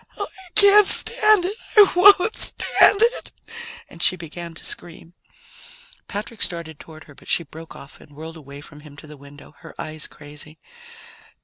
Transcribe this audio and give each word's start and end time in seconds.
Oh, 0.17 0.25
I 0.25 0.49
can't 0.55 0.87
stand 0.87 1.45
it! 1.45 1.55
I 1.77 1.93
won't 1.95 2.35
stand 2.35 3.03
it!" 3.03 3.31
And 3.87 4.01
she 4.01 4.15
began 4.15 4.55
to 4.55 4.63
scream. 4.65 5.13
Patrick 6.07 6.41
started 6.41 6.79
toward 6.79 7.03
her, 7.03 7.13
but 7.13 7.27
she 7.27 7.43
broke 7.43 7.75
off 7.75 8.01
and 8.01 8.15
whirled 8.15 8.37
away 8.37 8.61
from 8.61 8.79
him 8.79 8.97
to 8.97 9.05
the 9.05 9.15
window, 9.15 9.53
her 9.59 9.75
eyes 9.79 10.07
crazy. 10.07 10.57